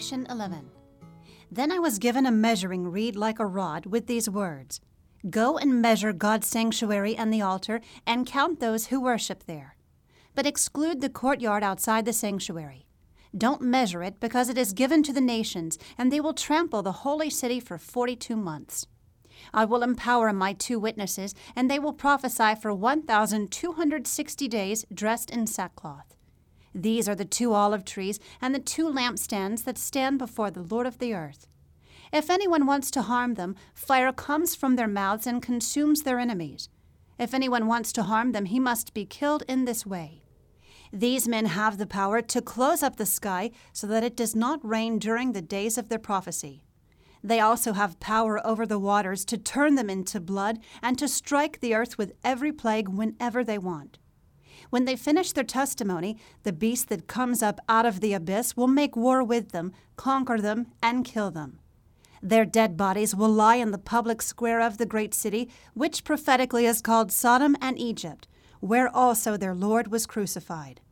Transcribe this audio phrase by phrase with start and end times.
[0.00, 0.70] Revelation 11.
[1.52, 4.80] Then I was given a measuring reed like a rod with these words
[5.28, 9.76] Go and measure God's sanctuary and the altar, and count those who worship there.
[10.34, 12.86] But exclude the courtyard outside the sanctuary.
[13.36, 17.04] Don't measure it, because it is given to the nations, and they will trample the
[17.04, 18.86] holy city for forty two months.
[19.52, 25.46] I will empower my two witnesses, and they will prophesy for 1,260 days dressed in
[25.46, 26.14] sackcloth.
[26.74, 30.86] These are the two olive trees and the two lampstands that stand before the Lord
[30.86, 31.46] of the earth.
[32.12, 36.68] If anyone wants to harm them, fire comes from their mouths and consumes their enemies.
[37.18, 40.22] If anyone wants to harm them, he must be killed in this way.
[40.92, 44.64] These men have the power to close up the sky so that it does not
[44.64, 46.64] rain during the days of their prophecy.
[47.22, 51.60] They also have power over the waters to turn them into blood and to strike
[51.60, 53.98] the earth with every plague whenever they want.
[54.68, 58.66] When they finish their testimony, the beast that comes up out of the abyss will
[58.68, 61.58] make war with them, conquer them, and kill them.
[62.22, 66.66] Their dead bodies will lie in the public square of the great city, which prophetically
[66.66, 68.28] is called Sodom and Egypt,
[68.60, 70.82] where also their Lord was crucified.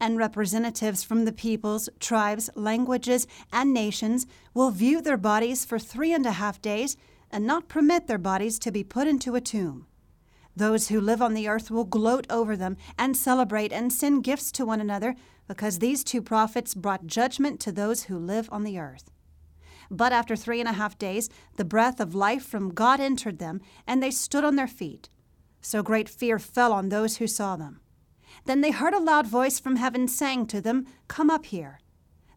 [0.00, 6.12] And representatives from the peoples, tribes, languages, and nations will view their bodies for three
[6.12, 6.96] and a half days
[7.30, 9.86] and not permit their bodies to be put into a tomb.
[10.54, 14.52] Those who live on the earth will gloat over them and celebrate and send gifts
[14.52, 15.14] to one another
[15.48, 19.10] because these two prophets brought judgment to those who live on the earth.
[19.90, 23.60] But after three and a half days, the breath of life from God entered them,
[23.86, 25.10] and they stood on their feet.
[25.60, 27.80] So great fear fell on those who saw them.
[28.46, 31.80] Then they heard a loud voice from heaven saying to them, Come up here.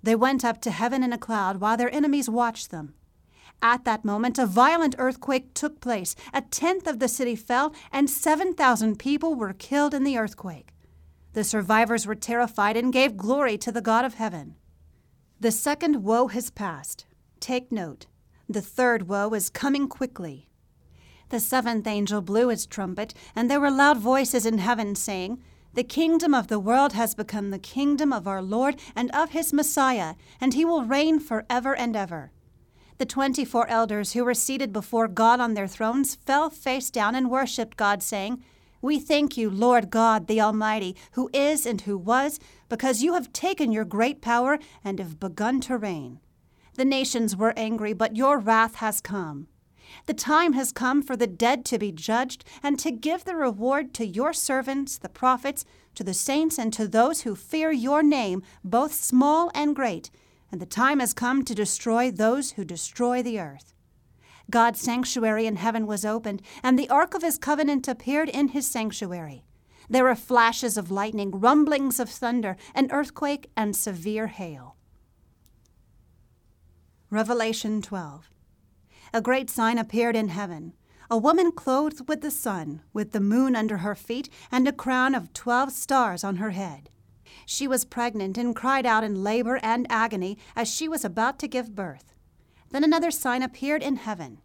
[0.03, 2.93] They went up to heaven in a cloud while their enemies watched them.
[3.61, 6.15] At that moment, a violent earthquake took place.
[6.33, 10.71] A tenth of the city fell, and 7,000 people were killed in the earthquake.
[11.33, 14.55] The survivors were terrified and gave glory to the God of heaven.
[15.39, 17.05] The second woe has passed.
[17.39, 18.05] Take note.
[18.47, 20.49] The third woe is coming quickly.
[21.29, 25.41] The seventh angel blew his trumpet, and there were loud voices in heaven saying,
[25.73, 29.51] The kingdom of the world has become the kingdom of our Lord and of his
[29.51, 32.31] Messiah, and he will reign forever and ever.
[32.97, 37.13] The twenty four elders who were seated before God on their thrones fell face down
[37.13, 38.41] and worshipped God, saying,
[38.81, 42.39] We thank you, Lord God, the Almighty, who is and who was,
[42.69, 46.21] because you have taken your great power and have begun to reign.
[46.75, 49.47] The nations were angry, but your wrath has come.
[50.05, 53.93] The time has come for the dead to be judged and to give the reward
[53.95, 58.41] to your servants, the prophets, to the saints, and to those who fear your name,
[58.63, 60.11] both small and great
[60.55, 63.73] and the time has come to destroy those who destroy the earth.
[64.49, 68.65] God's sanctuary in heaven was opened, and the ark of his covenant appeared in his
[68.65, 69.43] sanctuary.
[69.89, 74.77] There were flashes of lightning, rumblings of thunder, an earthquake, and severe hail.
[77.09, 78.29] Revelation 12.
[79.13, 80.71] A great sign appeared in heaven
[81.09, 85.13] a woman clothed with the sun, with the moon under her feet, and a crown
[85.13, 86.89] of twelve stars on her head.
[87.45, 91.47] She was pregnant and cried out in labor and agony as she was about to
[91.47, 92.13] give birth.
[92.71, 94.39] Then another sign appeared in heaven.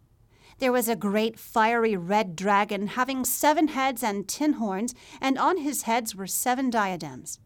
[0.59, 5.57] There was a great fiery red dragon having seven heads and ten horns, and on
[5.57, 7.39] his heads were seven diadems.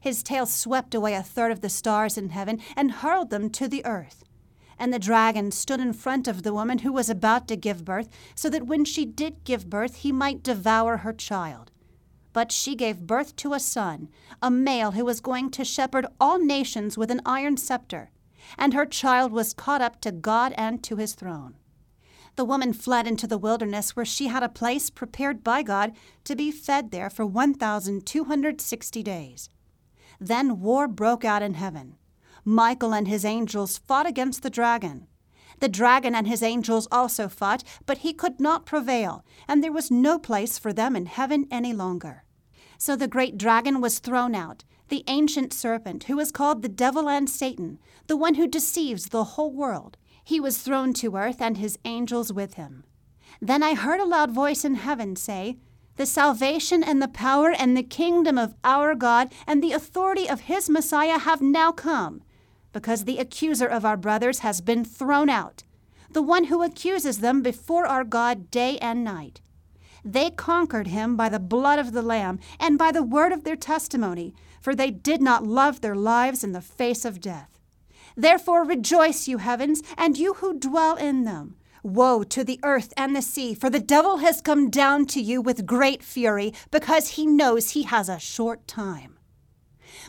[0.00, 3.68] His tail swept away a third of the stars in heaven and hurled them to
[3.68, 4.24] the earth.
[4.78, 8.08] And the dragon stood in front of the woman who was about to give birth,
[8.34, 11.70] so that when she did give birth, he might devour her child.
[12.34, 14.10] But she gave birth to a son,
[14.42, 18.10] a male who was going to shepherd all nations with an iron scepter,
[18.58, 21.54] and her child was caught up to God and to his throne.
[22.36, 25.92] The woman fled into the wilderness where she had a place prepared by God
[26.24, 29.48] to be fed there for 1,260 days.
[30.18, 31.96] Then war broke out in heaven.
[32.44, 35.06] Michael and his angels fought against the dragon.
[35.60, 39.90] The dragon and his angels also fought, but he could not prevail, and there was
[39.90, 42.23] no place for them in heaven any longer.
[42.78, 47.08] So the great dragon was thrown out, the ancient serpent, who is called the devil
[47.08, 49.96] and Satan, the one who deceives the whole world.
[50.22, 52.84] He was thrown to earth, and his angels with him.
[53.40, 55.58] Then I heard a loud voice in heaven say,
[55.96, 60.42] The salvation and the power and the kingdom of our God and the authority of
[60.42, 62.22] his Messiah have now come,
[62.72, 65.62] because the accuser of our brothers has been thrown out,
[66.10, 69.40] the one who accuses them before our God day and night.
[70.04, 73.56] They conquered him by the blood of the Lamb and by the word of their
[73.56, 77.58] testimony, for they did not love their lives in the face of death.
[78.16, 81.56] Therefore rejoice, you heavens, and you who dwell in them.
[81.82, 85.40] Woe to the earth and the sea, for the devil has come down to you
[85.40, 89.18] with great fury, because he knows he has a short time.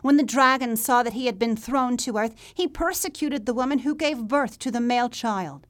[0.01, 3.79] When the dragon saw that he had been thrown to earth, he persecuted the woman
[3.79, 5.67] who gave birth to the male child.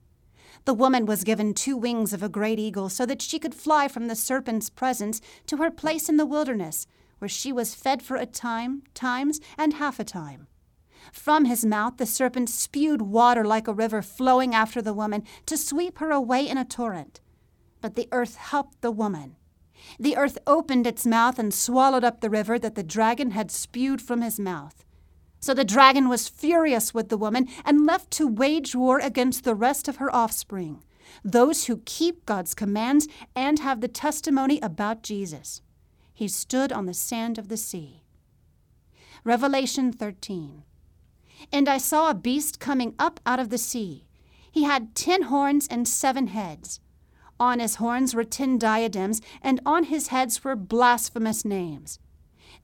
[0.66, 3.88] The woman was given two wings of a great eagle so that she could fly
[3.88, 6.88] from the serpent's presence to her place in the wilderness,
[7.20, 10.48] where she was fed for a time, times, and half a time.
[11.14, 15.56] From his mouth the serpent spewed water like a river flowing after the woman to
[15.56, 17.22] sweep her away in a torrent.
[17.80, 19.36] But the earth helped the woman.
[20.00, 24.02] The earth opened its mouth and swallowed up the river that the dragon had spewed
[24.02, 24.84] from his mouth.
[25.46, 29.54] So the dragon was furious with the woman and left to wage war against the
[29.54, 30.82] rest of her offspring,
[31.24, 35.62] those who keep God's commands and have the testimony about Jesus.
[36.16, 38.02] He stood on the sand of the sea.
[39.24, 40.64] Revelation 13.
[41.52, 44.08] And I saw a beast coming up out of the sea.
[44.52, 46.80] He had ten horns and seven heads.
[47.40, 52.00] On his horns were ten diadems, and on his heads were blasphemous names.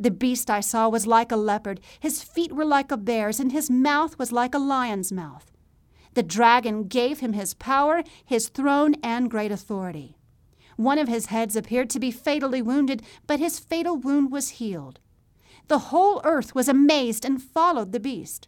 [0.01, 3.51] The beast I saw was like a leopard, his feet were like a bear's, and
[3.51, 5.51] his mouth was like a lion's mouth.
[6.15, 10.18] The dragon gave him his power, his throne, and great authority.
[10.75, 15.00] One of his heads appeared to be fatally wounded, but his fatal wound was healed.
[15.68, 18.48] The whole earth was amazed and followed the beast.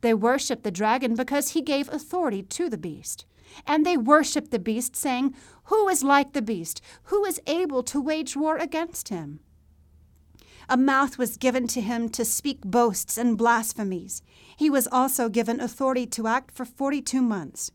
[0.00, 3.24] They worshiped the dragon because he gave authority to the beast.
[3.68, 5.36] And they worshiped the beast, saying,
[5.66, 6.80] Who is like the beast?
[7.04, 9.38] Who is able to wage war against him?
[10.70, 14.22] A mouth was given to him to speak boasts and blasphemies.
[14.54, 17.70] He was also given authority to act for 42 months.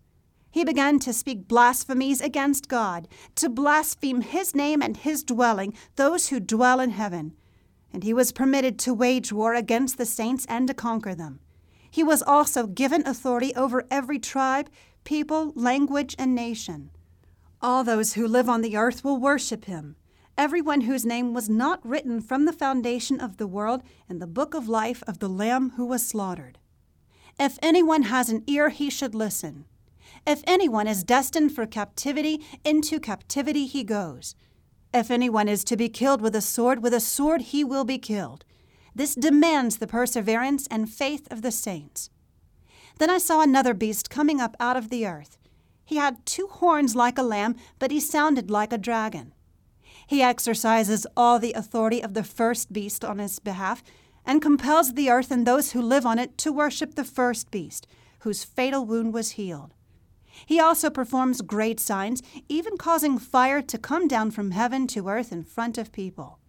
[0.52, 6.28] He began to speak blasphemies against God, to blaspheme his name and his dwelling, those
[6.28, 7.34] who dwell in heaven.
[7.92, 11.40] And he was permitted to wage war against the saints and to conquer them.
[11.90, 14.70] He was also given authority over every tribe,
[15.04, 16.92] people, language, and nation.
[17.60, 19.96] All those who live on the earth will worship him
[20.38, 24.54] everyone whose name was not written from the foundation of the world in the book
[24.54, 26.58] of life of the Lamb who was slaughtered.
[27.40, 29.66] If anyone has an ear, he should listen.
[30.26, 34.36] If anyone is destined for captivity, into captivity he goes.
[34.94, 37.98] If anyone is to be killed with a sword, with a sword he will be
[37.98, 38.46] killed.
[38.96, 42.10] This demands the perseverance and faith of the saints.
[43.00, 45.38] Then I saw another beast coming up out of the earth.
[45.84, 49.34] He had two horns like a lamb, but he sounded like a dragon.
[50.08, 53.84] He exercises all the authority of the first beast on his behalf
[54.26, 57.88] and compels the earth and those who live on it to worship the first beast,
[58.20, 59.74] whose fatal wound was healed.
[60.46, 65.32] He also performs great signs, even causing fire to come down from heaven to earth
[65.32, 66.40] in front of people.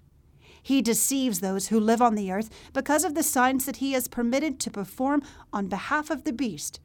[0.63, 4.09] He deceives those who live on the earth because of the signs that he is
[4.09, 5.23] permitted to perform
[5.53, 6.81] on behalf of the beast,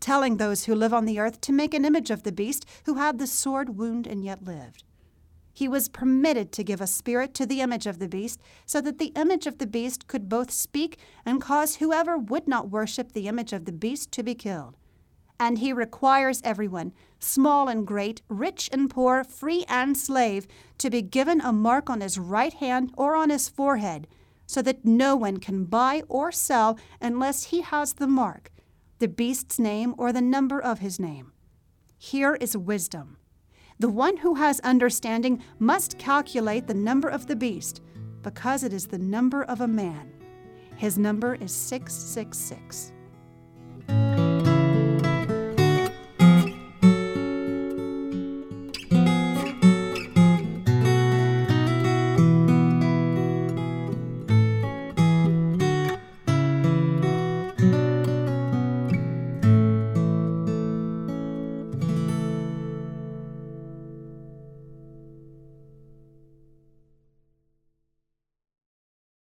[0.00, 2.94] telling those who live on the earth to make an image of the beast who
[2.94, 4.84] had the sword wound and yet lived
[5.58, 8.98] he was permitted to give a spirit to the image of the beast, so that
[8.98, 13.26] the image of the beast could both speak and cause whoever would not worship the
[13.26, 14.76] image of the beast to be killed.
[15.40, 20.46] And he requires everyone, small and great, rich and poor, free and slave,
[20.78, 24.06] to be given a mark on his right hand or on his forehead,
[24.46, 28.52] so that no one can buy or sell unless he has the mark,
[29.00, 31.32] the beast's name or the number of his name.
[31.98, 33.17] Here is wisdom.
[33.80, 37.80] The one who has understanding must calculate the number of the beast,
[38.22, 40.12] because it is the number of a man.
[40.76, 42.92] His number is 666.